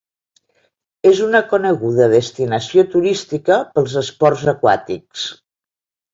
[1.09, 5.29] És una coneguda destinació turística pels esports aquàtics.